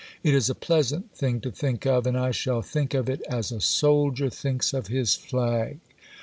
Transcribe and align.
It 0.23 0.33
is 0.33 0.49
a 0.49 0.55
pleasant 0.55 1.13
thing 1.15 1.41
to 1.41 1.51
think 1.51 1.85
of, 1.85 2.07
and 2.07 2.17
I 2.17 2.31
shall 2.31 2.63
think 2.63 2.95
of 2.95 3.07
it 3.07 3.21
as 3.29 3.51
a 3.51 3.61
soldier 3.61 4.31
thinks 4.31 4.73
of 4.73 4.87
his 4.87 5.13
Flag." 5.13 5.77